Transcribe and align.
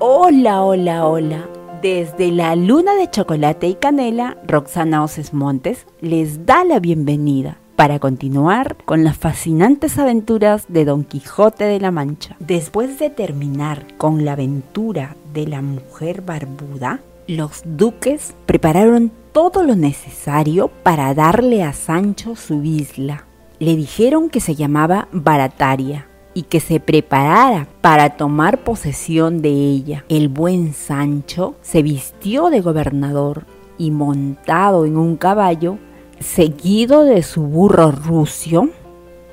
Hola, 0.00 0.62
hola, 0.62 1.08
hola. 1.08 1.48
Desde 1.82 2.30
la 2.30 2.54
luna 2.54 2.94
de 2.94 3.10
chocolate 3.10 3.66
y 3.66 3.74
canela, 3.74 4.36
Roxana 4.46 5.02
Oces 5.02 5.34
Montes 5.34 5.86
les 6.00 6.46
da 6.46 6.62
la 6.62 6.78
bienvenida 6.78 7.58
para 7.74 7.98
continuar 7.98 8.76
con 8.84 9.02
las 9.02 9.16
fascinantes 9.16 9.98
aventuras 9.98 10.66
de 10.68 10.84
Don 10.84 11.02
Quijote 11.02 11.64
de 11.64 11.80
la 11.80 11.90
Mancha. 11.90 12.36
Después 12.38 13.00
de 13.00 13.10
terminar 13.10 13.88
con 13.96 14.24
la 14.24 14.34
aventura 14.34 15.16
de 15.34 15.48
la 15.48 15.62
mujer 15.62 16.22
barbuda, 16.22 17.00
los 17.26 17.62
duques 17.64 18.34
prepararon 18.46 19.10
todo 19.32 19.64
lo 19.64 19.74
necesario 19.74 20.68
para 20.84 21.12
darle 21.12 21.64
a 21.64 21.72
Sancho 21.72 22.36
su 22.36 22.62
isla. 22.62 23.24
Le 23.58 23.74
dijeron 23.74 24.30
que 24.30 24.38
se 24.38 24.54
llamaba 24.54 25.08
Barataria 25.10 26.07
y 26.38 26.42
que 26.42 26.60
se 26.60 26.78
preparara 26.78 27.66
para 27.80 28.10
tomar 28.10 28.62
posesión 28.62 29.42
de 29.42 29.48
ella. 29.48 30.04
El 30.08 30.28
buen 30.28 30.72
Sancho 30.72 31.56
se 31.62 31.82
vistió 31.82 32.48
de 32.48 32.60
gobernador 32.60 33.44
y 33.76 33.90
montado 33.90 34.86
en 34.86 34.96
un 34.96 35.16
caballo, 35.16 35.78
seguido 36.20 37.02
de 37.02 37.24
su 37.24 37.42
burro 37.42 37.90
rucio, 37.90 38.70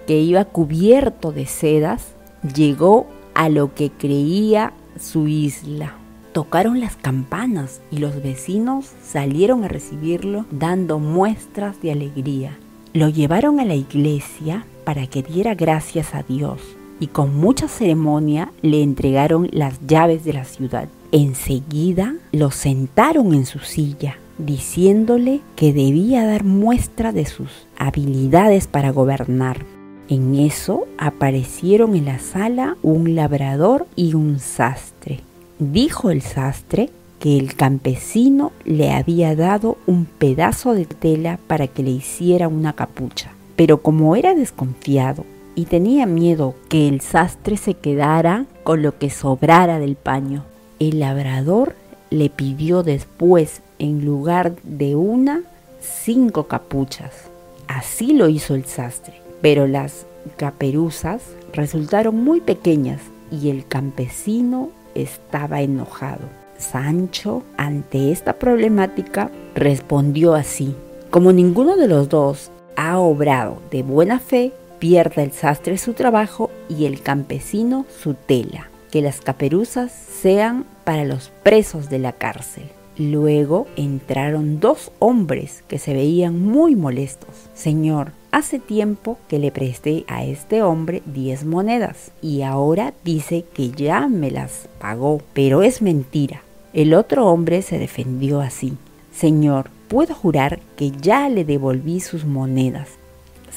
que 0.07 0.19
iba 0.19 0.45
cubierto 0.45 1.31
de 1.31 1.45
sedas, 1.45 2.15
llegó 2.55 3.05
a 3.35 3.49
lo 3.49 3.75
que 3.75 3.91
creía 3.91 4.73
su 4.99 5.27
isla. 5.27 5.93
Tocaron 6.33 6.79
las 6.79 6.95
campanas 6.95 7.81
y 7.91 7.99
los 7.99 8.19
vecinos 8.23 8.89
salieron 9.03 9.63
a 9.63 9.67
recibirlo 9.67 10.47
dando 10.49 10.97
muestras 10.97 11.79
de 11.83 11.91
alegría. 11.91 12.57
Lo 12.93 13.09
llevaron 13.09 13.59
a 13.59 13.65
la 13.65 13.75
iglesia 13.75 14.65
para 14.85 15.05
que 15.05 15.21
diera 15.21 15.53
gracias 15.53 16.15
a 16.15 16.23
Dios 16.23 16.59
y 16.99 17.07
con 17.07 17.35
mucha 17.35 17.67
ceremonia 17.67 18.51
le 18.61 18.81
entregaron 18.81 19.49
las 19.51 19.79
llaves 19.87 20.23
de 20.23 20.33
la 20.33 20.45
ciudad. 20.45 20.87
Enseguida 21.11 22.15
lo 22.31 22.51
sentaron 22.51 23.33
en 23.33 23.45
su 23.45 23.59
silla, 23.59 24.17
diciéndole 24.37 25.41
que 25.55 25.73
debía 25.73 26.25
dar 26.25 26.43
muestra 26.43 27.11
de 27.11 27.25
sus 27.25 27.49
habilidades 27.77 28.67
para 28.67 28.91
gobernar. 28.91 29.65
En 30.07 30.35
eso 30.35 30.85
aparecieron 30.97 31.95
en 31.95 32.05
la 32.05 32.19
sala 32.19 32.77
un 32.83 33.15
labrador 33.15 33.87
y 33.95 34.13
un 34.13 34.39
sastre. 34.39 35.21
Dijo 35.57 36.11
el 36.11 36.21
sastre 36.21 36.89
que 37.19 37.37
el 37.37 37.55
campesino 37.55 38.51
le 38.65 38.91
había 38.91 39.35
dado 39.35 39.77
un 39.87 40.05
pedazo 40.05 40.73
de 40.73 40.85
tela 40.85 41.39
para 41.47 41.67
que 41.67 41.81
le 41.81 41.91
hiciera 41.91 42.47
una 42.47 42.73
capucha. 42.73 43.31
Pero 43.55 43.81
como 43.81 44.15
era 44.15 44.35
desconfiado 44.35 45.25
y 45.55 45.65
tenía 45.65 46.05
miedo 46.05 46.53
que 46.69 46.87
el 46.87 47.01
sastre 47.01 47.57
se 47.57 47.73
quedara 47.73 48.45
con 48.63 48.81
lo 48.81 48.97
que 48.97 49.09
sobrara 49.09 49.79
del 49.79 49.95
paño. 49.95 50.43
El 50.79 50.99
labrador 50.99 51.75
le 52.09 52.29
pidió 52.29 52.83
después, 52.83 53.61
en 53.79 54.05
lugar 54.05 54.55
de 54.63 54.95
una, 54.95 55.41
cinco 55.79 56.47
capuchas. 56.47 57.29
Así 57.67 58.13
lo 58.13 58.29
hizo 58.29 58.55
el 58.55 58.65
sastre, 58.65 59.15
pero 59.41 59.67
las 59.67 60.05
caperuzas 60.37 61.21
resultaron 61.53 62.23
muy 62.23 62.41
pequeñas 62.41 63.01
y 63.31 63.49
el 63.49 63.65
campesino 63.65 64.69
estaba 64.93 65.61
enojado. 65.61 66.21
Sancho, 66.57 67.43
ante 67.57 68.11
esta 68.11 68.33
problemática, 68.33 69.29
respondió 69.55 70.35
así, 70.35 70.75
como 71.09 71.31
ninguno 71.31 71.75
de 71.75 71.87
los 71.87 72.09
dos 72.09 72.51
ha 72.75 72.99
obrado 72.99 73.57
de 73.71 73.83
buena 73.83 74.19
fe, 74.19 74.53
pierda 74.79 75.23
el 75.23 75.31
sastre 75.31 75.77
su 75.77 75.93
trabajo 75.93 76.49
y 76.69 76.85
el 76.85 77.01
campesino 77.01 77.85
su 78.01 78.13
tela. 78.13 78.69
Que 78.91 79.01
las 79.01 79.19
caperuzas 79.19 79.91
sean 79.91 80.65
para 80.83 81.03
los 81.03 81.31
presos 81.43 81.89
de 81.89 81.99
la 81.99 82.13
cárcel. 82.13 82.63
Luego 82.97 83.67
entraron 83.75 84.61
dos 84.61 84.91
hombres 84.99 85.63
que 85.67 85.79
se 85.79 85.93
veían 85.93 86.39
muy 86.39 86.77
molestos. 86.77 87.49
Señor, 87.53 88.13
hace 88.31 88.57
tiempo 88.59 89.17
que 89.27 89.37
le 89.37 89.51
presté 89.51 90.05
a 90.07 90.23
este 90.23 90.61
hombre 90.61 91.01
diez 91.05 91.43
monedas 91.43 92.11
y 92.21 92.43
ahora 92.43 92.93
dice 93.03 93.43
que 93.53 93.71
ya 93.71 94.07
me 94.07 94.31
las 94.31 94.69
pagó, 94.79 95.21
pero 95.33 95.61
es 95.61 95.81
mentira. 95.81 96.41
El 96.71 96.93
otro 96.93 97.27
hombre 97.27 97.61
se 97.61 97.79
defendió 97.79 98.39
así. 98.39 98.77
Señor, 99.13 99.69
puedo 99.89 100.13
jurar 100.13 100.59
que 100.77 100.91
ya 100.91 101.27
le 101.27 101.43
devolví 101.43 101.99
sus 101.99 102.25
monedas 102.25 102.89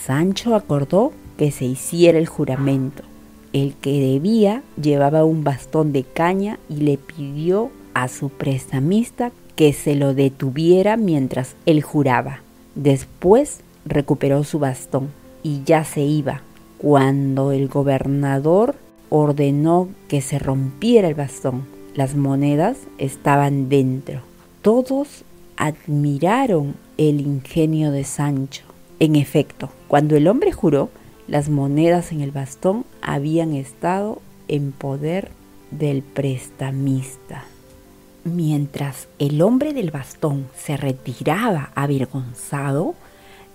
Sancho 0.05 0.55
acordó 0.55 1.13
que 1.37 1.51
se 1.51 1.65
hiciera 1.65 2.19
el 2.19 2.27
juramento. 2.27 3.03
El 3.53 3.75
que 3.75 4.01
debía 4.01 4.63
llevaba 4.81 5.25
un 5.25 5.45
bastón 5.45 5.93
de 5.93 6.05
caña 6.05 6.59
y 6.69 6.77
le 6.77 6.99
pidió 6.99 7.71
a 7.95 8.09
su 8.09 8.29
prestamista 8.29 9.33
que 9.57 9.73
se 9.73 9.95
lo 9.95 10.15
detuviera 10.15 10.97
mientras 10.97 11.57
él 11.67 11.83
juraba. 11.83 12.43
Después 12.75 13.61
recuperó 13.85 14.45
su 14.45 14.59
bastón 14.59 15.09
y 15.43 15.63
ya 15.65 15.85
se 15.85 16.03
iba, 16.03 16.43
cuando 16.79 17.53
el 17.53 17.69
gobernador 17.69 18.77
ordenó 19.09 19.89
que 20.09 20.21
se 20.21 20.39
rompiera 20.39 21.09
el 21.09 21.15
bastón. 21.15 21.65
Las 21.95 22.15
monedas 22.15 22.77
estaban 22.99 23.69
dentro. 23.69 24.21
Todos 24.63 25.25
admiraron 25.57 26.77
el 26.97 27.21
ingenio 27.21 27.91
de 27.91 28.05
Sancho. 28.05 28.68
En 29.01 29.15
efecto, 29.15 29.71
cuando 29.87 30.17
el 30.17 30.27
hombre 30.27 30.53
juró, 30.53 30.91
las 31.29 31.49
monedas 31.49 32.11
en 32.11 32.21
el 32.21 32.33
bastón 32.33 32.85
habían 33.01 33.53
estado 33.55 34.21
en 34.49 34.73
poder 34.73 35.31
del 35.71 36.03
prestamista. 36.03 37.45
Mientras 38.25 39.07
el 39.19 39.41
hombre 39.43 39.73
del 39.73 39.91
bastón 39.91 40.49
se 40.57 40.77
retiraba 40.77 41.71
avergonzado, 41.75 42.95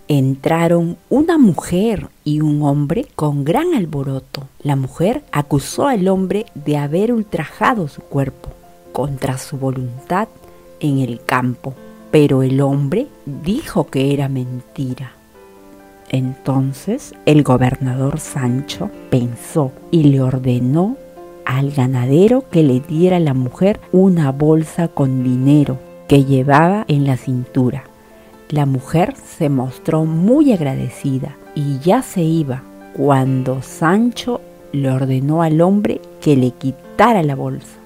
entraron 0.08 0.98
una 1.10 1.38
mujer 1.38 2.08
y 2.24 2.42
un 2.42 2.62
hombre 2.64 3.08
con 3.16 3.44
gran 3.44 3.74
alboroto. 3.74 4.48
La 4.62 4.76
mujer 4.76 5.24
acusó 5.32 5.88
al 5.88 6.08
hombre 6.08 6.46
de 6.56 6.78
haber 6.78 7.12
ultrajado 7.12 7.88
su 7.88 8.02
cuerpo 8.02 8.50
contra 8.94 9.38
su 9.38 9.58
voluntad 9.58 10.28
en 10.80 11.00
el 11.00 11.24
campo, 11.26 11.74
pero 12.12 12.44
el 12.44 12.62
hombre 12.62 13.08
dijo 13.26 13.88
que 13.88 14.14
era 14.14 14.30
mentira. 14.30 15.14
Entonces 16.14 17.16
el 17.26 17.42
gobernador 17.42 18.20
Sancho 18.20 18.92
pensó 19.10 19.72
y 19.90 20.04
le 20.04 20.22
ordenó 20.22 20.96
al 21.44 21.72
ganadero 21.72 22.48
que 22.52 22.62
le 22.62 22.82
diera 22.82 23.18
a 23.18 23.20
la 23.20 23.34
mujer 23.34 23.80
una 23.92 24.32
bolsa 24.32 24.88
con 24.90 25.24
dinero 25.24 25.80
que 26.08 26.24
llevaba 26.24 26.86
en 26.88 27.08
la 27.08 27.18
cintura. 27.18 27.86
La 28.50 28.68
mujer 28.68 29.16
se 29.16 29.50
mostró 29.50 30.06
muy 30.06 30.54
agradecida 30.54 31.36
y 31.56 31.80
ya 31.80 32.04
se 32.04 32.22
iba 32.22 32.62
cuando 32.96 33.64
Sancho 33.64 34.40
le 34.72 34.92
ordenó 34.92 35.42
al 35.42 35.62
hombre 35.62 36.00
que 36.22 36.36
le 36.36 36.52
quitara 36.52 37.24
la 37.24 37.34
bolsa. 37.34 37.80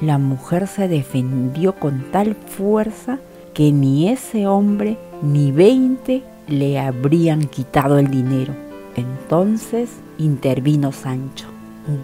La 0.00 0.18
mujer 0.18 0.66
se 0.66 0.88
defendió 0.88 1.76
con 1.76 2.10
tal 2.10 2.34
fuerza 2.34 3.20
que 3.54 3.70
ni 3.70 4.08
ese 4.08 4.48
hombre 4.48 4.98
ni 5.22 5.52
veinte 5.52 6.24
le 6.50 6.78
habrían 6.78 7.44
quitado 7.44 7.98
el 7.98 8.10
dinero. 8.10 8.54
Entonces 8.96 9.90
intervino 10.18 10.92
Sancho. 10.92 11.46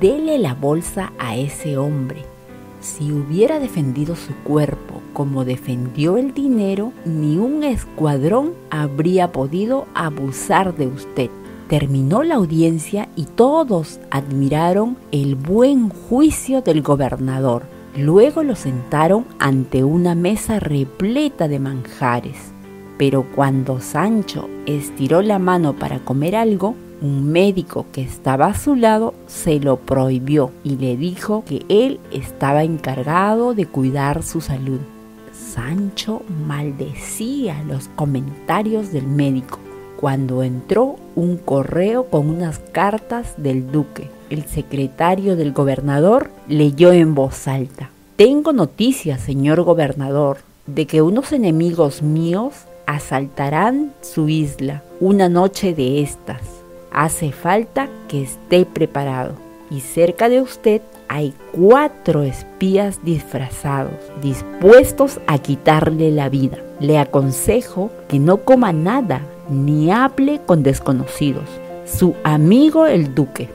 Dele 0.01 0.39
la 0.39 0.55
bolsa 0.55 1.13
a 1.19 1.37
ese 1.37 1.77
hombre. 1.77 2.25
Si 2.81 3.11
hubiera 3.13 3.59
defendido 3.59 4.17
su 4.17 4.35
cuerpo 4.45 5.03
como 5.13 5.45
defendió 5.45 6.19
el 6.19 6.35
dinero, 6.35 6.93
ni 7.05 7.37
un 7.37 7.65
escuadrón 7.65 8.53
habría 8.71 9.33
podido 9.33 9.87
abusar 9.95 10.77
de 10.77 10.87
usted. 10.87 11.31
Terminó 11.69 12.23
la 12.23 12.37
audiencia 12.37 13.09
y 13.17 13.25
todos 13.25 13.99
admiraron 14.11 14.97
el 15.11 15.35
buen 15.35 15.89
juicio 15.89 16.61
del 16.63 16.83
gobernador. 16.83 17.65
Luego 17.97 18.43
lo 18.43 18.55
sentaron 18.55 19.25
ante 19.39 19.83
una 19.83 20.15
mesa 20.15 20.61
repleta 20.61 21.49
de 21.49 21.59
manjares. 21.59 22.53
Pero 22.99 23.27
cuando 23.35 23.81
Sancho 23.81 24.49
estiró 24.67 25.23
la 25.23 25.39
mano 25.39 25.75
para 25.75 25.99
comer 25.99 26.37
algo, 26.37 26.75
un 27.03 27.31
médico 27.31 27.87
que 27.93 28.03
estaba 28.03 28.47
a 28.47 28.59
su 28.59 28.75
lado 28.75 29.13
se 29.27 29.61
lo 29.61 29.77
prohibió 29.77 30.51
y 30.65 30.77
le 30.77 30.97
dijo 30.97 31.45
que 31.47 31.65
él 31.69 32.01
estaba 32.11 32.65
encargado 32.65 33.55
de 33.55 33.67
cuidar 33.67 34.23
su 34.23 34.41
salud. 34.41 34.81
Sancho 35.33 36.23
maldecía 36.47 37.63
los 37.69 37.89
comentarios 37.89 38.93
del 38.93 39.07
médico 39.07 39.59
cuando 39.97 40.43
entró 40.43 40.97
un 41.15 41.37
correo 41.37 42.07
con 42.07 42.29
unas 42.29 42.59
cartas 42.59 43.35
del 43.37 43.71
duque. 43.71 44.09
El 44.31 44.45
secretario 44.45 45.37
del 45.37 45.53
gobernador 45.53 46.31
leyó 46.49 46.93
en 46.93 47.15
voz 47.15 47.49
alta. 47.49 47.91
Tengo 48.17 48.53
noticias, 48.53 49.21
señor 49.21 49.63
gobernador, 49.63 50.39
de 50.67 50.87
que 50.87 51.03
unos 51.03 51.33
enemigos 51.33 52.03
míos 52.03 52.55
asaltarán 52.87 53.93
su 54.01 54.29
isla 54.29 54.83
una 55.01 55.29
noche 55.29 55.75
de 55.75 56.03
estas. 56.03 56.41
Hace 56.91 57.33
falta 57.33 57.89
que 58.09 58.23
esté 58.23 58.65
preparado 58.65 59.35
y 59.71 59.81
cerca 59.81 60.29
de 60.29 60.41
usted 60.41 60.81
hay 61.09 61.35
cuatro 61.53 62.23
espías 62.23 63.01
disfrazados, 63.05 63.95
dispuestos 64.23 65.21
a 65.27 65.39
quitarle 65.39 66.11
la 66.11 66.29
vida. 66.29 66.59
Le 66.81 66.99
aconsejo 66.99 67.91
que 68.09 68.19
no 68.19 68.39
coma 68.39 68.73
nada 68.73 69.21
ni 69.49 69.91
hable 69.91 70.41
con 70.45 70.63
desconocidos. 70.63 71.45
Su 71.85 72.15
amigo 72.25 72.87
el 72.87 73.15
duque. 73.15 73.49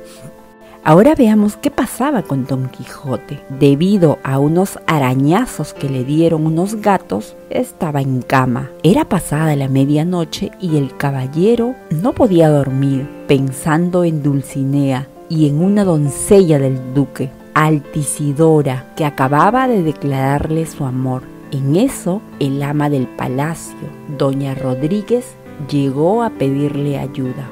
Ahora 0.83 1.13
veamos 1.13 1.57
qué 1.57 1.69
pasaba 1.69 2.23
con 2.23 2.47
Don 2.47 2.67
Quijote. 2.69 3.39
Debido 3.59 4.17
a 4.23 4.39
unos 4.39 4.79
arañazos 4.87 5.75
que 5.75 5.87
le 5.87 6.03
dieron 6.03 6.47
unos 6.47 6.77
gatos, 6.77 7.35
estaba 7.51 8.01
en 8.01 8.23
cama. 8.23 8.71
Era 8.81 9.05
pasada 9.05 9.55
la 9.55 9.67
medianoche 9.67 10.49
y 10.59 10.77
el 10.77 10.97
caballero 10.97 11.75
no 11.91 12.13
podía 12.13 12.49
dormir, 12.49 13.07
pensando 13.27 14.03
en 14.03 14.23
Dulcinea 14.23 15.07
y 15.29 15.47
en 15.47 15.61
una 15.61 15.83
doncella 15.83 16.57
del 16.57 16.95
duque, 16.95 17.29
Altisidora, 17.53 18.87
que 18.95 19.05
acababa 19.05 19.67
de 19.67 19.83
declararle 19.83 20.65
su 20.65 20.83
amor. 20.85 21.21
En 21.51 21.75
eso, 21.75 22.23
el 22.39 22.63
ama 22.63 22.89
del 22.89 23.05
palacio, 23.05 23.87
doña 24.17 24.55
Rodríguez, 24.55 25.25
llegó 25.69 26.23
a 26.23 26.31
pedirle 26.31 26.97
ayuda. 26.97 27.47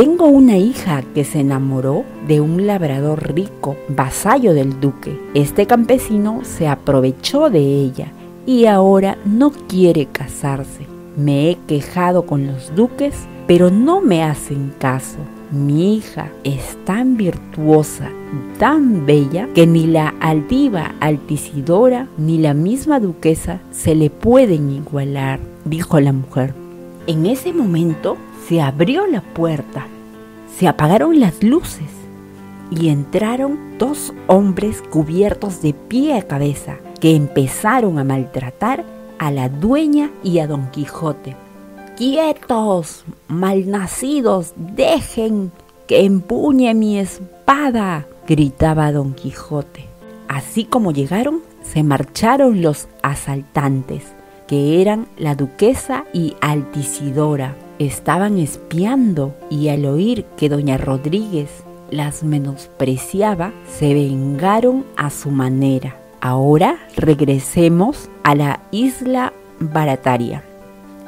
Tengo 0.00 0.28
una 0.28 0.56
hija 0.56 1.02
que 1.14 1.24
se 1.24 1.40
enamoró 1.40 2.06
de 2.26 2.40
un 2.40 2.66
labrador 2.66 3.34
rico, 3.34 3.76
vasallo 3.88 4.54
del 4.54 4.80
duque. 4.80 5.20
Este 5.34 5.66
campesino 5.66 6.40
se 6.42 6.68
aprovechó 6.68 7.50
de 7.50 7.60
ella 7.60 8.10
y 8.46 8.64
ahora 8.64 9.18
no 9.26 9.50
quiere 9.50 10.06
casarse. 10.06 10.86
Me 11.18 11.50
he 11.50 11.58
quejado 11.66 12.24
con 12.24 12.46
los 12.46 12.74
duques, 12.74 13.14
pero 13.46 13.68
no 13.68 14.00
me 14.00 14.22
hacen 14.22 14.72
caso. 14.78 15.18
Mi 15.50 15.96
hija 15.96 16.30
es 16.44 16.78
tan 16.86 17.18
virtuosa 17.18 18.08
tan 18.58 19.04
bella 19.04 19.48
que 19.54 19.66
ni 19.66 19.86
la 19.86 20.14
altiva 20.20 20.94
Altisidora 21.00 22.06
ni 22.16 22.38
la 22.38 22.54
misma 22.54 23.00
duquesa 23.00 23.60
se 23.70 23.94
le 23.94 24.08
pueden 24.08 24.70
igualar, 24.70 25.40
dijo 25.66 26.00
la 26.00 26.14
mujer. 26.14 26.54
En 27.06 27.26
ese 27.26 27.52
momento 27.52 28.16
se 28.48 28.60
abrió 28.60 29.06
la 29.06 29.20
puerta, 29.20 29.86
se 30.56 30.68
apagaron 30.68 31.20
las 31.20 31.42
luces 31.42 31.90
y 32.70 32.88
entraron 32.88 33.78
dos 33.78 34.12
hombres 34.26 34.82
cubiertos 34.90 35.62
de 35.62 35.74
pie 35.74 36.18
a 36.18 36.22
cabeza 36.22 36.78
que 37.00 37.16
empezaron 37.16 37.98
a 37.98 38.04
maltratar 38.04 38.84
a 39.18 39.30
la 39.30 39.48
dueña 39.48 40.10
y 40.22 40.38
a 40.38 40.46
Don 40.46 40.70
Quijote. 40.70 41.36
¡Quietos, 41.96 43.04
malnacidos! 43.28 44.52
¡Dejen 44.56 45.52
que 45.86 46.04
empuñe 46.04 46.72
mi 46.74 46.98
espada! 46.98 48.06
gritaba 48.26 48.92
Don 48.92 49.12
Quijote. 49.14 49.86
Así 50.28 50.64
como 50.64 50.92
llegaron, 50.92 51.40
se 51.62 51.82
marcharon 51.82 52.62
los 52.62 52.88
asaltantes 53.02 54.04
que 54.46 54.80
eran 54.80 55.06
la 55.18 55.34
duquesa 55.34 56.04
y 56.12 56.34
Altisidora. 56.40 57.54
Estaban 57.80 58.36
espiando 58.36 59.34
y 59.48 59.68
al 59.68 59.86
oír 59.86 60.26
que 60.36 60.50
doña 60.50 60.76
Rodríguez 60.76 61.48
las 61.90 62.22
menospreciaba, 62.22 63.54
se 63.66 63.94
vengaron 63.94 64.84
a 64.98 65.08
su 65.08 65.30
manera. 65.30 65.96
Ahora 66.20 66.76
regresemos 66.94 68.10
a 68.22 68.34
la 68.34 68.60
isla 68.70 69.32
Barataria. 69.60 70.44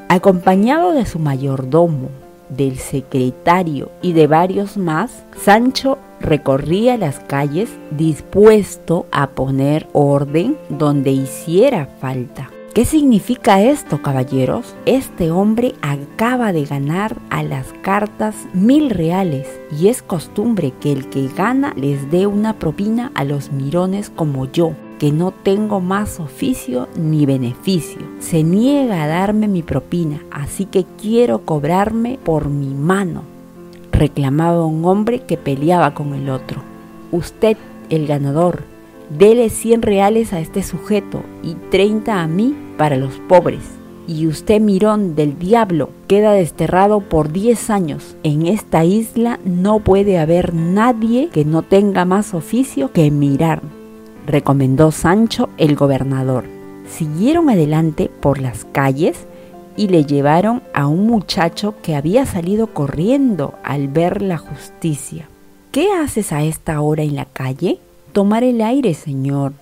Acompañado 0.08 0.92
de 0.92 1.04
su 1.04 1.18
mayordomo, 1.18 2.08
del 2.48 2.78
secretario 2.78 3.90
y 4.00 4.14
de 4.14 4.26
varios 4.26 4.78
más, 4.78 5.24
Sancho 5.36 5.98
recorría 6.20 6.96
las 6.96 7.20
calles 7.20 7.68
dispuesto 7.90 9.04
a 9.12 9.28
poner 9.28 9.88
orden 9.92 10.56
donde 10.70 11.10
hiciera 11.10 11.86
falta. 12.00 12.51
¿Qué 12.74 12.86
significa 12.86 13.60
esto, 13.60 14.00
caballeros? 14.00 14.74
Este 14.86 15.30
hombre 15.30 15.74
acaba 15.82 16.54
de 16.54 16.64
ganar 16.64 17.18
a 17.28 17.42
las 17.42 17.66
cartas 17.82 18.34
mil 18.54 18.88
reales 18.88 19.46
y 19.78 19.88
es 19.88 20.00
costumbre 20.00 20.72
que 20.80 20.90
el 20.90 21.10
que 21.10 21.28
gana 21.28 21.74
les 21.76 22.10
dé 22.10 22.26
una 22.26 22.58
propina 22.58 23.12
a 23.14 23.24
los 23.24 23.52
mirones 23.52 24.08
como 24.08 24.50
yo, 24.50 24.72
que 24.98 25.12
no 25.12 25.32
tengo 25.32 25.80
más 25.82 26.18
oficio 26.18 26.88
ni 26.96 27.26
beneficio. 27.26 28.00
Se 28.20 28.42
niega 28.42 29.02
a 29.02 29.06
darme 29.06 29.48
mi 29.48 29.62
propina, 29.62 30.22
así 30.30 30.64
que 30.64 30.86
quiero 30.98 31.44
cobrarme 31.44 32.18
por 32.24 32.48
mi 32.48 32.72
mano, 32.72 33.22
reclamaba 33.92 34.64
un 34.64 34.86
hombre 34.86 35.20
que 35.20 35.36
peleaba 35.36 35.92
con 35.92 36.14
el 36.14 36.30
otro. 36.30 36.62
Usted, 37.10 37.58
el 37.90 38.06
ganador, 38.06 38.62
Dele 39.18 39.50
100 39.50 39.82
reales 39.82 40.32
a 40.32 40.40
este 40.40 40.62
sujeto 40.62 41.22
y 41.42 41.54
30 41.70 42.22
a 42.22 42.26
mí 42.26 42.56
para 42.76 42.96
los 42.96 43.14
pobres. 43.28 43.62
Y 44.06 44.26
usted, 44.26 44.60
mirón 44.60 45.14
del 45.14 45.38
diablo, 45.38 45.90
queda 46.08 46.32
desterrado 46.32 47.00
por 47.00 47.30
10 47.32 47.70
años. 47.70 48.16
En 48.22 48.46
esta 48.46 48.84
isla 48.84 49.38
no 49.44 49.78
puede 49.80 50.18
haber 50.18 50.54
nadie 50.54 51.28
que 51.32 51.44
no 51.44 51.62
tenga 51.62 52.04
más 52.04 52.34
oficio 52.34 52.92
que 52.92 53.10
mirar, 53.10 53.62
recomendó 54.26 54.90
Sancho 54.90 55.48
el 55.58 55.76
gobernador. 55.76 56.44
Siguieron 56.88 57.48
adelante 57.48 58.10
por 58.20 58.40
las 58.40 58.64
calles 58.64 59.26
y 59.76 59.88
le 59.88 60.04
llevaron 60.04 60.62
a 60.74 60.86
un 60.86 61.06
muchacho 61.06 61.74
que 61.82 61.94
había 61.94 62.26
salido 62.26 62.68
corriendo 62.68 63.54
al 63.62 63.88
ver 63.88 64.20
la 64.20 64.38
justicia. 64.38 65.28
¿Qué 65.70 65.90
haces 65.92 66.32
a 66.32 66.42
esta 66.42 66.80
hora 66.80 67.02
en 67.02 67.16
la 67.16 67.24
calle? 67.24 67.78
Tomar 68.12 68.44
el 68.44 68.60
aire, 68.60 68.92
señor, 68.92 69.54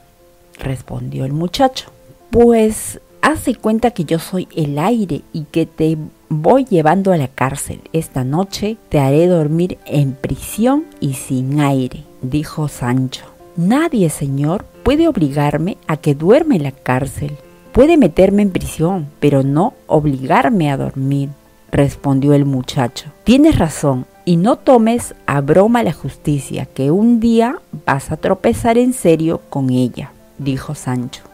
respondió 0.59 1.25
el 1.25 1.33
muchacho. 1.33 1.93
Pues 2.31 3.01
hace 3.23 3.57
cuenta 3.57 3.91
que 3.91 4.05
yo 4.05 4.21
soy 4.21 4.47
el 4.55 4.79
aire 4.79 5.23
y 5.33 5.45
que 5.51 5.67
te 5.67 5.99
voy 6.29 6.65
llevando 6.65 7.13
a 7.13 7.17
la 7.17 7.27
cárcel. 7.27 7.81
Esta 7.93 8.23
noche 8.23 8.77
te 8.89 9.01
haré 9.01 9.27
dormir 9.27 9.79
en 9.85 10.13
prisión 10.13 10.85
y 11.01 11.15
sin 11.15 11.61
aire, 11.61 12.05
dijo 12.23 12.69
Sancho. 12.69 13.25
Nadie, 13.57 14.11
señor, 14.11 14.65
puede 14.85 15.09
obligarme 15.09 15.77
a 15.89 15.97
que 15.97 16.15
duerme 16.15 16.55
en 16.57 16.63
la 16.63 16.73
cárcel. 16.73 17.37
Puede 17.73 17.97
meterme 17.97 18.43
en 18.43 18.51
prisión, 18.51 19.09
pero 19.19 19.43
no 19.43 19.75
obligarme 19.89 20.71
a 20.71 20.77
dormir, 20.77 21.31
respondió 21.73 22.33
el 22.33 22.45
muchacho. 22.45 23.11
Tienes 23.25 23.59
razón, 23.59 24.07
y 24.25 24.37
no 24.37 24.55
tomes 24.57 25.17
a 25.27 25.41
broma 25.41 25.83
la 25.83 25.93
justicia, 25.93 26.67
que 26.67 26.93
un 26.93 27.19
día 27.19 27.57
vas 27.87 28.13
a 28.13 28.17
tropezar 28.17 28.79
en 28.79 28.93
serio 28.93 29.41
con 29.51 29.71
ella, 29.71 30.13
dijo 30.39 30.77
Sancho. 30.77 31.30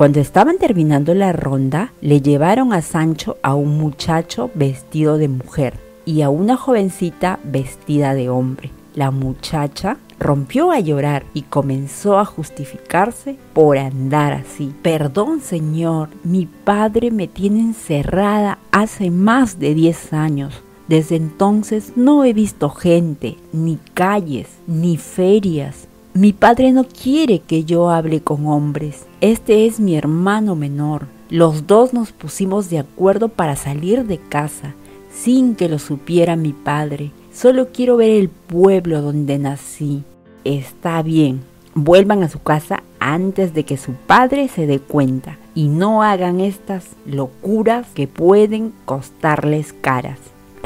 Cuando 0.00 0.18
estaban 0.18 0.56
terminando 0.56 1.12
la 1.12 1.30
ronda, 1.30 1.92
le 2.00 2.22
llevaron 2.22 2.72
a 2.72 2.80
Sancho 2.80 3.36
a 3.42 3.54
un 3.54 3.76
muchacho 3.76 4.50
vestido 4.54 5.18
de 5.18 5.28
mujer 5.28 5.74
y 6.06 6.22
a 6.22 6.30
una 6.30 6.56
jovencita 6.56 7.38
vestida 7.44 8.14
de 8.14 8.30
hombre. 8.30 8.70
La 8.94 9.10
muchacha 9.10 9.98
rompió 10.18 10.70
a 10.70 10.80
llorar 10.80 11.26
y 11.34 11.42
comenzó 11.42 12.18
a 12.18 12.24
justificarse 12.24 13.36
por 13.52 13.76
andar 13.76 14.32
así. 14.32 14.72
Perdón, 14.80 15.42
señor, 15.42 16.08
mi 16.24 16.46
padre 16.46 17.10
me 17.10 17.28
tiene 17.28 17.60
encerrada 17.60 18.58
hace 18.72 19.10
más 19.10 19.58
de 19.58 19.74
10 19.74 20.14
años. 20.14 20.62
Desde 20.88 21.16
entonces 21.16 21.92
no 21.94 22.24
he 22.24 22.32
visto 22.32 22.70
gente, 22.70 23.36
ni 23.52 23.76
calles, 23.92 24.48
ni 24.66 24.96
ferias. 24.96 25.89
Mi 26.12 26.32
padre 26.32 26.72
no 26.72 26.84
quiere 26.84 27.38
que 27.38 27.64
yo 27.64 27.90
hable 27.90 28.20
con 28.20 28.46
hombres. 28.46 29.06
Este 29.20 29.66
es 29.66 29.78
mi 29.78 29.96
hermano 29.96 30.56
menor. 30.56 31.06
Los 31.28 31.66
dos 31.66 31.92
nos 31.92 32.12
pusimos 32.12 32.68
de 32.68 32.80
acuerdo 32.80 33.28
para 33.28 33.54
salir 33.54 34.04
de 34.04 34.18
casa, 34.18 34.74
sin 35.14 35.54
que 35.54 35.68
lo 35.68 35.78
supiera 35.78 36.34
mi 36.34 36.52
padre. 36.52 37.12
Solo 37.32 37.68
quiero 37.72 37.96
ver 37.96 38.10
el 38.10 38.28
pueblo 38.28 39.02
donde 39.02 39.38
nací. 39.38 40.02
Está 40.44 41.02
bien, 41.02 41.42
vuelvan 41.74 42.22
a 42.24 42.28
su 42.28 42.42
casa 42.42 42.82
antes 42.98 43.54
de 43.54 43.64
que 43.64 43.76
su 43.76 43.92
padre 43.92 44.48
se 44.48 44.66
dé 44.66 44.80
cuenta 44.80 45.38
y 45.54 45.68
no 45.68 46.02
hagan 46.02 46.40
estas 46.40 46.86
locuras 47.06 47.86
que 47.94 48.08
pueden 48.08 48.72
costarles 48.84 49.72
caras 49.72 50.18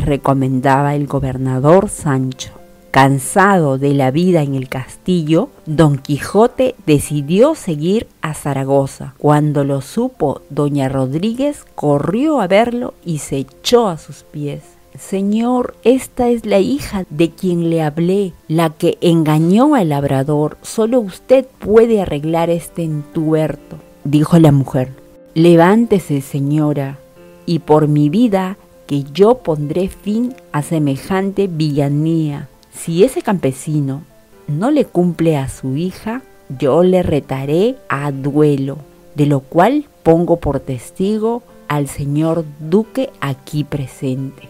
recomendaba 0.05 0.95
el 0.95 1.07
gobernador 1.07 1.89
Sancho. 1.89 2.64
Cansado 2.95 3.77
de 3.77 3.93
la 3.93 4.13
vida 4.13 4.43
en 4.43 4.55
el 4.55 4.69
castillo, 4.69 5.49
don 5.67 5.99
Quijote 5.99 6.77
decidió 6.87 7.57
seguir 7.57 8.07
a 8.23 8.35
Zaragoza. 8.35 9.15
Cuando 9.19 9.65
lo 9.65 9.81
supo, 9.81 10.43
doña 10.49 10.89
Rodríguez 10.89 11.65
corrió 11.75 12.41
a 12.41 12.47
verlo 12.47 12.95
y 13.05 13.19
se 13.19 13.39
echó 13.39 13.89
a 13.89 13.99
sus 13.99 14.23
pies. 14.23 14.63
Señor, 14.97 15.75
esta 15.83 16.29
es 16.29 16.47
la 16.47 16.61
hija 16.61 17.05
de 17.11 17.31
quien 17.31 17.69
le 17.69 17.83
hablé, 17.83 18.33
la 18.47 18.71
que 18.71 18.97
engañó 19.01 19.75
al 19.75 19.89
labrador. 19.89 20.57
Solo 20.63 21.01
usted 21.01 21.47
puede 21.59 22.01
arreglar 22.01 22.49
este 22.49 22.85
entuerto, 22.85 23.77
dijo 24.05 24.39
la 24.39 24.53
mujer. 24.53 24.91
Levántese, 25.35 26.21
señora, 26.21 27.01
y 27.45 27.59
por 27.59 27.89
mi 27.89 28.09
vida 28.09 28.57
que 28.87 29.03
yo 29.03 29.39
pondré 29.39 29.89
fin 29.89 30.33
a 30.53 30.63
semejante 30.63 31.49
villanía. 31.49 32.51
Si 32.75 33.05
ese 33.05 33.23
campesino 33.23 34.03
no 34.47 34.71
le 34.71 34.85
cumple 34.85 35.39
a 35.39 35.49
su 35.49 35.77
hija, 35.77 36.23
yo 36.59 36.83
le 36.83 37.03
retaré 37.03 37.77
a 37.89 38.11
duelo, 38.11 38.79
de 39.15 39.27
lo 39.27 39.41
cual 39.41 39.87
pongo 40.03 40.37
por 40.37 40.61
testigo 40.61 41.43
al 41.69 41.89
señor 41.89 42.45
duque 42.61 43.11
aquí 43.21 43.65
presente. 43.65 44.49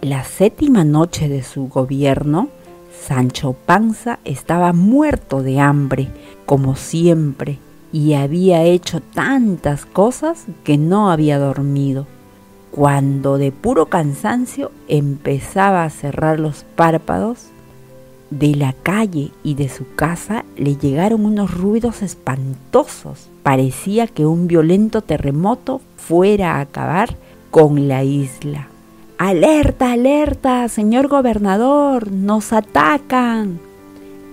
La 0.00 0.24
séptima 0.24 0.82
noche 0.82 1.28
de 1.28 1.42
su 1.42 1.68
gobierno, 1.68 2.48
Sancho 3.06 3.52
Panza 3.52 4.18
estaba 4.24 4.72
muerto 4.72 5.42
de 5.42 5.60
hambre, 5.60 6.08
como 6.46 6.74
siempre, 6.74 7.58
y 7.92 8.14
había 8.14 8.62
hecho 8.64 9.00
tantas 9.00 9.84
cosas 9.84 10.46
que 10.64 10.78
no 10.78 11.10
había 11.10 11.38
dormido. 11.38 12.06
Cuando 12.70 13.36
de 13.38 13.52
puro 13.52 13.86
cansancio 13.86 14.70
empezaba 14.86 15.84
a 15.84 15.90
cerrar 15.90 16.38
los 16.38 16.64
párpados, 16.76 17.50
de 18.30 18.54
la 18.54 18.72
calle 18.72 19.30
y 19.42 19.54
de 19.54 19.68
su 19.68 19.92
casa 19.94 20.44
le 20.56 20.76
llegaron 20.76 21.24
unos 21.24 21.52
ruidos 21.52 22.02
espantosos. 22.02 23.28
Parecía 23.42 24.06
que 24.06 24.24
un 24.24 24.46
violento 24.46 25.02
terremoto 25.02 25.80
fuera 25.96 26.56
a 26.56 26.60
acabar 26.60 27.16
con 27.50 27.88
la 27.88 28.04
isla. 28.04 28.68
Alerta, 29.18 29.92
alerta, 29.92 30.68
señor 30.68 31.08
gobernador, 31.08 32.10
nos 32.10 32.52
atacan. 32.52 33.58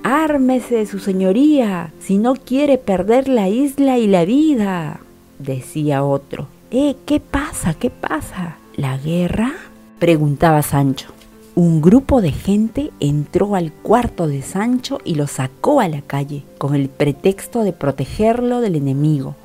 Ármese, 0.03 0.85
su 0.85 0.99
señoría, 0.99 1.91
si 1.99 2.17
no 2.17 2.35
quiere 2.35 2.77
perder 2.77 3.27
la 3.27 3.49
isla 3.49 3.97
y 3.97 4.07
la 4.07 4.23
vida, 4.23 5.01
decía 5.39 6.03
otro. 6.03 6.47
Eh, 6.71 6.95
¿qué 7.05 7.19
pasa? 7.19 7.73
¿Qué 7.73 7.89
pasa? 7.89 8.57
¿La 8.75 8.97
guerra? 8.97 9.53
preguntaba 9.99 10.61
Sancho 10.61 11.17
un 11.57 11.81
grupo 11.81 12.21
de 12.21 12.31
gente 12.31 12.91
entró 12.99 13.55
al 13.55 13.71
cuarto 13.71 14.27
de 14.27 14.43
Sancho 14.43 14.99
y 15.03 15.15
lo 15.15 15.25
sacó 15.25 15.79
a 15.79 15.87
la 15.87 16.03
calle, 16.03 16.43
con 16.59 16.75
el 16.75 16.87
pretexto 16.87 17.63
de 17.63 17.73
protegerlo 17.73 18.61
del 18.61 18.75
enemigo. 18.75 19.35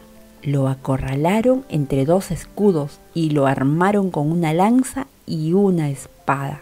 Lo 0.43 0.69
acorralaron 0.69 1.64
entre 1.71 2.05
dos 2.05 2.31
escudos 2.31 3.00
y 3.14 3.31
lo 3.31 3.47
armaron 3.47 4.11
con 4.11 4.31
una 4.31 4.52
lanza 4.52 5.07
y 5.25 5.55
una 5.55 5.88
espada. 5.88 6.61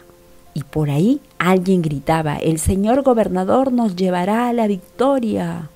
Y 0.55 0.63
por 0.63 0.89
ahí 0.89 1.21
alguien 1.41 1.83
gritaba, 1.83 2.37
el 2.37 2.61
señor 2.61 3.03
gobernador 3.03 3.73
nos 3.73 3.97
llevará 3.97 4.49
a 4.49 4.53
la 4.53 4.69
victoria. 4.69 5.69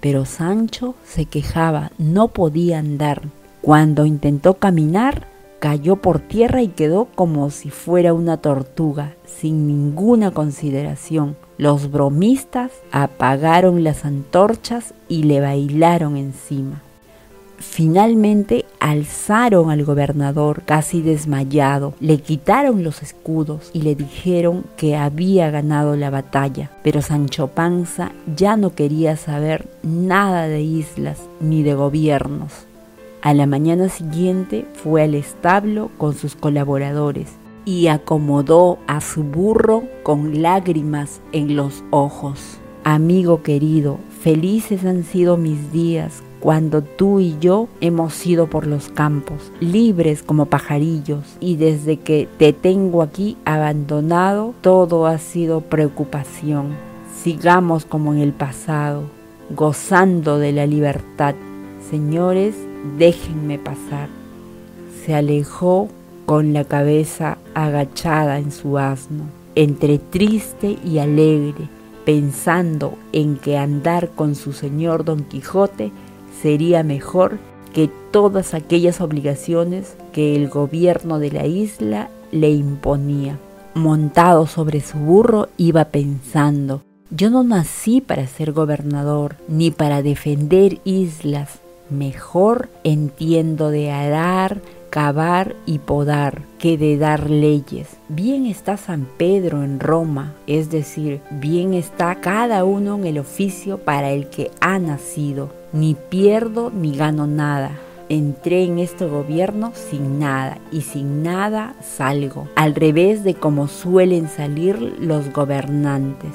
Pero 0.00 0.24
Sancho 0.24 0.96
se 1.04 1.26
quejaba, 1.26 1.92
no 1.96 2.26
podía 2.26 2.80
andar. 2.80 3.22
Cuando 3.66 4.06
intentó 4.06 4.54
caminar, 4.54 5.26
cayó 5.58 5.96
por 5.96 6.20
tierra 6.20 6.62
y 6.62 6.68
quedó 6.68 7.08
como 7.16 7.50
si 7.50 7.70
fuera 7.70 8.14
una 8.14 8.36
tortuga, 8.36 9.16
sin 9.24 9.66
ninguna 9.66 10.30
consideración. 10.30 11.36
Los 11.58 11.90
bromistas 11.90 12.70
apagaron 12.92 13.82
las 13.82 14.04
antorchas 14.04 14.94
y 15.08 15.24
le 15.24 15.40
bailaron 15.40 16.16
encima. 16.16 16.80
Finalmente 17.58 18.66
alzaron 18.78 19.72
al 19.72 19.84
gobernador 19.84 20.62
casi 20.64 21.02
desmayado, 21.02 21.94
le 21.98 22.18
quitaron 22.18 22.84
los 22.84 23.02
escudos 23.02 23.70
y 23.72 23.82
le 23.82 23.96
dijeron 23.96 24.62
que 24.76 24.94
había 24.94 25.50
ganado 25.50 25.96
la 25.96 26.10
batalla. 26.10 26.70
Pero 26.84 27.02
Sancho 27.02 27.48
Panza 27.48 28.12
ya 28.36 28.56
no 28.56 28.76
quería 28.76 29.16
saber 29.16 29.66
nada 29.82 30.46
de 30.46 30.62
islas 30.62 31.18
ni 31.40 31.64
de 31.64 31.74
gobiernos. 31.74 32.66
A 33.26 33.34
la 33.34 33.48
mañana 33.48 33.88
siguiente 33.88 34.68
fue 34.72 35.02
al 35.02 35.16
establo 35.16 35.90
con 35.98 36.14
sus 36.14 36.36
colaboradores 36.36 37.32
y 37.64 37.88
acomodó 37.88 38.78
a 38.86 39.00
su 39.00 39.24
burro 39.24 39.82
con 40.04 40.42
lágrimas 40.42 41.20
en 41.32 41.56
los 41.56 41.82
ojos. 41.90 42.58
Amigo 42.84 43.42
querido, 43.42 43.98
felices 44.20 44.84
han 44.84 45.02
sido 45.02 45.36
mis 45.36 45.72
días 45.72 46.22
cuando 46.38 46.84
tú 46.84 47.18
y 47.18 47.36
yo 47.40 47.66
hemos 47.80 48.24
ido 48.24 48.46
por 48.46 48.68
los 48.68 48.90
campos, 48.90 49.50
libres 49.58 50.22
como 50.22 50.46
pajarillos, 50.46 51.24
y 51.40 51.56
desde 51.56 51.96
que 51.96 52.28
te 52.38 52.52
tengo 52.52 53.02
aquí 53.02 53.36
abandonado, 53.44 54.54
todo 54.60 55.04
ha 55.04 55.18
sido 55.18 55.62
preocupación. 55.62 56.76
Sigamos 57.24 57.86
como 57.86 58.14
en 58.14 58.20
el 58.20 58.32
pasado, 58.32 59.02
gozando 59.50 60.38
de 60.38 60.52
la 60.52 60.66
libertad. 60.66 61.34
Señores, 61.90 62.54
déjenme 62.98 63.58
pasar. 63.58 64.08
Se 65.04 65.14
alejó 65.14 65.88
con 66.24 66.52
la 66.52 66.64
cabeza 66.64 67.38
agachada 67.54 68.38
en 68.38 68.50
su 68.50 68.78
asno, 68.78 69.24
entre 69.54 69.98
triste 69.98 70.76
y 70.84 70.98
alegre, 70.98 71.68
pensando 72.04 72.94
en 73.12 73.36
que 73.36 73.56
andar 73.56 74.10
con 74.10 74.34
su 74.34 74.52
señor 74.52 75.04
Don 75.04 75.24
Quijote 75.24 75.92
sería 76.42 76.82
mejor 76.82 77.38
que 77.72 77.90
todas 78.10 78.54
aquellas 78.54 79.00
obligaciones 79.00 79.96
que 80.12 80.34
el 80.34 80.48
gobierno 80.48 81.18
de 81.18 81.30
la 81.30 81.46
isla 81.46 82.10
le 82.32 82.50
imponía. 82.50 83.38
Montado 83.74 84.46
sobre 84.46 84.80
su 84.80 84.98
burro 84.98 85.48
iba 85.58 85.86
pensando, 85.86 86.82
yo 87.10 87.30
no 87.30 87.44
nací 87.44 88.00
para 88.00 88.26
ser 88.26 88.52
gobernador, 88.52 89.36
ni 89.48 89.70
para 89.70 90.02
defender 90.02 90.78
islas, 90.84 91.60
Mejor 91.90 92.68
entiendo 92.82 93.70
de 93.70 93.92
arar, 93.92 94.60
cavar 94.90 95.54
y 95.66 95.78
podar 95.78 96.42
que 96.58 96.76
de 96.76 96.96
dar 96.96 97.30
leyes. 97.30 97.96
Bien 98.08 98.46
está 98.46 98.76
San 98.76 99.06
Pedro 99.16 99.62
en 99.62 99.78
Roma, 99.78 100.34
es 100.46 100.70
decir, 100.70 101.20
bien 101.30 101.74
está 101.74 102.16
cada 102.16 102.64
uno 102.64 102.96
en 102.96 103.06
el 103.06 103.18
oficio 103.18 103.78
para 103.78 104.10
el 104.10 104.28
que 104.28 104.50
ha 104.60 104.78
nacido. 104.78 105.50
Ni 105.72 105.94
pierdo 105.94 106.70
ni 106.70 106.96
gano 106.96 107.26
nada. 107.26 107.72
Entré 108.08 108.64
en 108.64 108.78
este 108.78 109.06
gobierno 109.06 109.72
sin 109.74 110.18
nada 110.18 110.58
y 110.72 110.80
sin 110.80 111.22
nada 111.22 111.74
salgo, 111.82 112.48
al 112.54 112.74
revés 112.74 113.22
de 113.22 113.34
como 113.34 113.68
suelen 113.68 114.28
salir 114.28 114.80
los 115.00 115.32
gobernantes. 115.32 116.32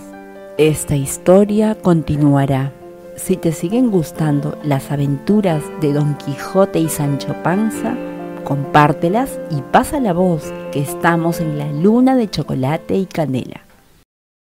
Esta 0.58 0.96
historia 0.96 1.76
continuará. 1.76 2.74
Si 3.24 3.38
te 3.38 3.52
siguen 3.52 3.92
gustando 3.92 4.58
las 4.64 4.90
aventuras 4.90 5.64
de 5.80 5.94
Don 5.94 6.16
Quijote 6.16 6.80
y 6.80 6.90
Sancho 6.90 7.36
Panza, 7.44 7.96
compártelas 8.44 9.40
y 9.52 9.62
pasa 9.62 10.00
la 10.00 10.12
voz 10.12 10.52
que 10.72 10.82
estamos 10.82 11.40
en 11.40 11.60
la 11.60 11.72
luna 11.72 12.16
de 12.16 12.28
chocolate 12.28 12.96
y 12.96 13.06
canela. 13.06 13.62